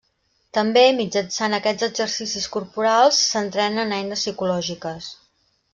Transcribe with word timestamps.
També, 0.57 0.81
mitjançant 0.99 1.57
aquests 1.57 1.87
exercicis 1.89 2.49
corporals, 2.57 3.21
s'entrenen 3.35 3.97
eines 4.01 4.25
psicològiques. 4.27 5.17